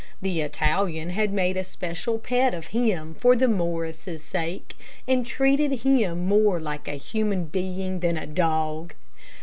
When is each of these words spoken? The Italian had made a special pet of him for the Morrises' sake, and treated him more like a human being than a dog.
The 0.19 0.41
Italian 0.41 1.11
had 1.11 1.31
made 1.31 1.57
a 1.57 1.63
special 1.63 2.17
pet 2.17 2.55
of 2.55 2.65
him 2.73 3.13
for 3.13 3.35
the 3.35 3.47
Morrises' 3.47 4.23
sake, 4.23 4.73
and 5.07 5.23
treated 5.23 5.81
him 5.83 6.25
more 6.25 6.59
like 6.59 6.87
a 6.87 6.93
human 6.95 7.45
being 7.45 7.99
than 7.99 8.17
a 8.17 8.25
dog. 8.25 8.95